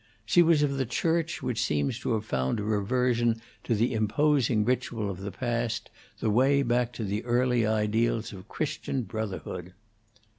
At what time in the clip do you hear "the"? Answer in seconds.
0.79-0.85, 3.75-3.93, 5.21-5.29, 6.19-6.31, 7.03-7.23